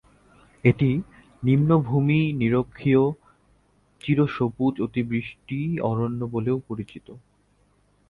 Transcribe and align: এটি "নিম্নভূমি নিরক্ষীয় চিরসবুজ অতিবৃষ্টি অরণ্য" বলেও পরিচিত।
এটি 0.63 0.89
"নিম্নভূমি 1.43 2.19
নিরক্ষীয় 2.33 3.03
চিরসবুজ 4.01 4.75
অতিবৃষ্টি 4.81 5.59
অরণ্য" 5.89 6.21
বলেও 6.33 6.57
পরিচিত। 6.67 7.07